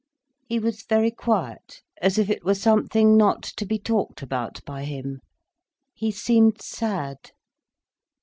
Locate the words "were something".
2.43-3.15